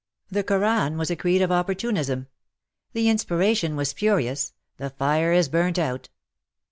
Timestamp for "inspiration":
3.07-3.75